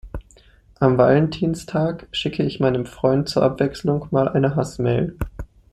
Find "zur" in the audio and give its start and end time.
3.29-3.43